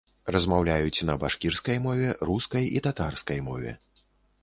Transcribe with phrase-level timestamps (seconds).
[0.35, 3.81] Размаўляюць на башкірскай мове, рускай і татарскай мове.